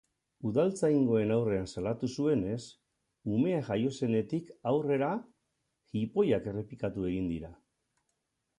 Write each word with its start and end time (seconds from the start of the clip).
Udaltzaingoen 0.51 1.33
aurrean 1.33 1.67
salatu 1.73 2.09
zuenez, 2.21 2.61
umea 3.35 3.59
jaio 3.69 3.93
zenetik 3.99 4.49
aurrera 4.73 5.11
jipoiak 5.99 6.49
errepikatu 6.55 7.09
egin 7.11 7.29
dira. 7.35 7.53